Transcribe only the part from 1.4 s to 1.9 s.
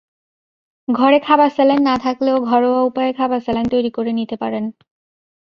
saline